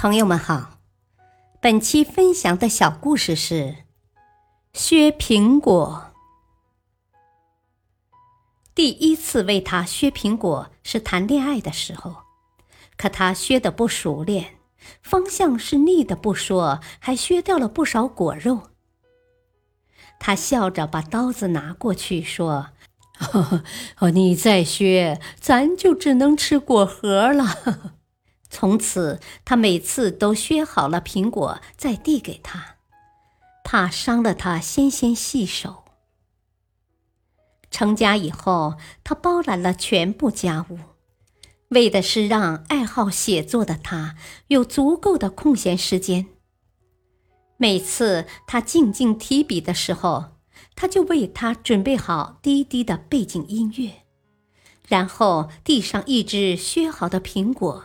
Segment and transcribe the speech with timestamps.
[0.00, 0.78] 朋友们好，
[1.60, 3.78] 本期分享的小故事是
[4.72, 6.12] 削苹果。
[8.76, 12.14] 第一次为他削苹果是谈恋爱的时候，
[12.96, 14.58] 可他削的不熟练，
[15.02, 18.68] 方向是逆的不说，还削掉了不少果肉。
[20.20, 22.68] 他笑着把刀子拿过去说
[23.98, 27.94] ：“哦，你再削，咱就只能吃果核了。”
[28.50, 32.76] 从此，他每次都削好了苹果再递给他，
[33.62, 35.84] 怕伤了他纤纤细手。
[37.70, 40.78] 成家以后，他包揽了全部家务，
[41.68, 44.16] 为的是让爱好写作的他
[44.46, 46.26] 有足够的空闲时间。
[47.58, 50.38] 每次他静静提笔的时候，
[50.74, 54.04] 他就为他准备好低低的背景音乐，
[54.86, 57.84] 然后递上一只削好的苹果。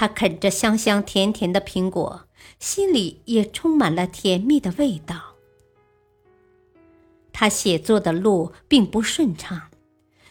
[0.00, 2.28] 他啃着香香甜甜的苹果，
[2.60, 5.34] 心里也充满了甜蜜的味道。
[7.32, 9.70] 他写作的路并不顺畅，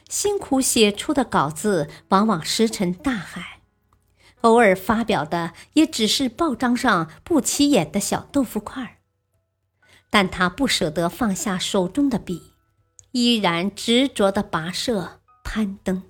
[0.08, 3.60] 辛苦写出的稿子往往石沉大海，
[4.40, 9.00] 偶尔发表的也只是报章上不起眼的小豆腐块儿。
[10.10, 12.54] 但他不舍得放下手中的笔，
[13.12, 16.04] 依然执着地跋涉攀登。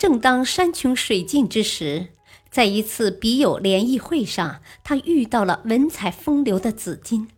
[0.00, 2.08] 正当山穷水尽之时，
[2.50, 7.28] 在一次笔友联谊会上，他遇到了文采风流的紫金。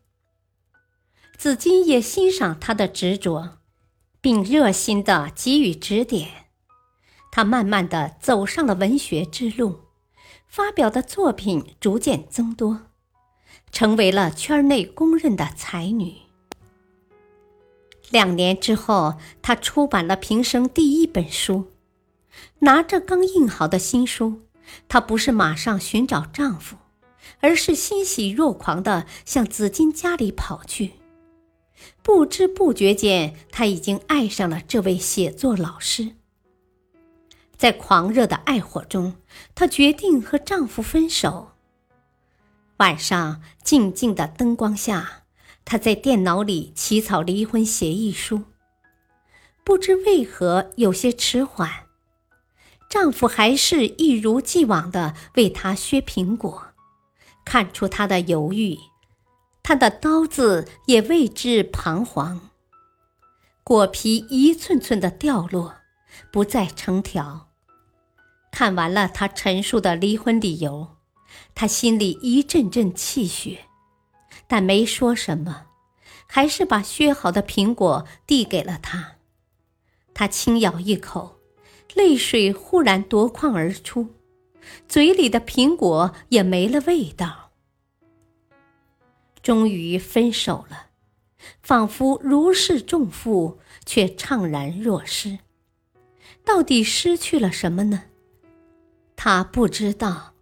[1.37, 3.59] 紫金也欣赏他的执着，
[4.21, 6.29] 并热心地给予指点。
[7.33, 9.81] 他慢慢地走上了文学之路，
[10.47, 12.83] 发表的作品逐渐增多，
[13.73, 16.15] 成为了圈内公认的才女。
[18.11, 21.72] 两年之后，他出版了平生第一本书。
[22.61, 24.43] 拿着刚印好的新书，
[24.89, 26.77] 她不是马上寻找丈夫，
[27.41, 30.93] 而是欣喜若狂地向紫金家里跑去。
[32.03, 36.13] 不知不觉间，她已经爱上了这位写作老师。
[37.57, 39.15] 在狂热的爱火中，
[39.55, 41.53] 她决定和丈夫分手。
[42.79, 45.25] 晚上，静静的灯光下，
[45.65, 48.43] 她在电脑里起草离婚协议书。
[49.65, 51.71] 不知为何有些迟缓。
[52.93, 56.75] 丈夫还是一如既往的为她削苹果，
[57.43, 58.79] 看出她的犹豫，
[59.63, 62.51] 他的刀子也为之彷徨。
[63.65, 65.77] 果皮一寸寸的掉落，
[66.31, 67.49] 不再成条。
[68.51, 70.97] 看完了他陈述的离婚理由，
[71.55, 73.69] 他心里一阵阵气血，
[74.47, 75.65] 但没说什么，
[76.27, 79.13] 还是把削好的苹果递给了他。
[80.13, 81.39] 他轻咬一口。
[81.95, 84.09] 泪水忽然夺眶而出，
[84.89, 87.51] 嘴里的苹果也没了味道。
[89.43, 90.87] 终于分手了，
[91.63, 95.41] 仿佛如释重负，却怅然若失。
[96.45, 98.05] 到底失去了什么呢？
[99.17, 100.35] 他不知道，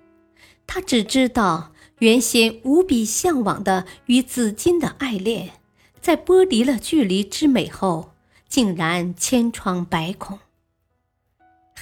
[0.66, 5.50] 他只知道原先无比向往的与紫金的爱恋，
[6.00, 8.12] 在剥离了距离之美后，
[8.48, 10.38] 竟然千疮百孔。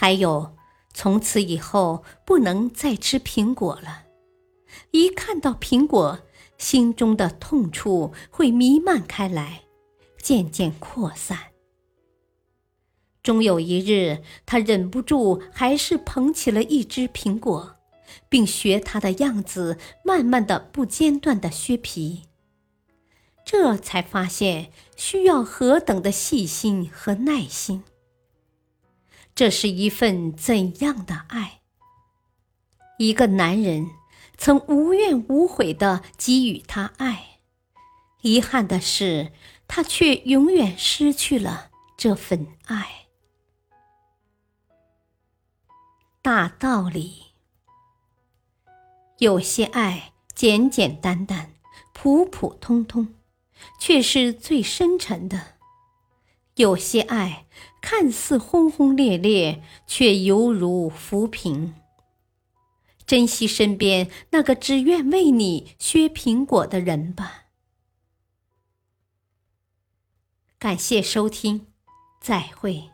[0.01, 0.55] 还有，
[0.95, 4.05] 从此以后不能再吃苹果了。
[4.93, 6.21] 一看到苹果，
[6.57, 9.63] 心中的痛处会弥漫开来，
[10.23, 11.49] 渐渐扩散。
[13.25, 17.75] 终有一日，他忍不住，还是捧起了一只苹果，
[18.29, 22.23] 并学他的样子，慢慢的、不间断的削皮。
[23.45, 27.83] 这才发现，需要何等的细心和耐心。
[29.39, 31.61] 这是一份怎样的爱？
[32.99, 33.89] 一个男人
[34.37, 37.39] 曾无怨无悔的给予她爱，
[38.23, 39.31] 遗憾的是，
[39.69, 43.07] 他却永远失去了这份爱。
[46.21, 47.27] 大道理，
[49.19, 51.53] 有些爱简简单单、
[51.93, 53.15] 普普通通，
[53.79, 55.55] 却是最深沉的；
[56.57, 57.45] 有些爱。
[57.81, 61.75] 看似轰轰烈烈，却犹如浮萍。
[63.07, 67.45] 珍惜身边那个只愿为你削苹果的人吧。
[70.59, 71.69] 感谢收听，
[72.21, 72.91] 再会。